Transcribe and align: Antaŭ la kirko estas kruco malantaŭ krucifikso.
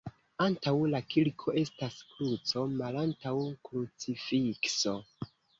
Antaŭ 0.43 0.71
la 0.93 1.01
kirko 1.15 1.53
estas 1.63 1.99
kruco 2.15 2.65
malantaŭ 2.79 3.37
krucifikso. 3.69 4.99